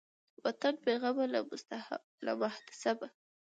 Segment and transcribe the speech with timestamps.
[0.45, 1.25] وطن بېغمه
[2.23, 3.07] له محتسبه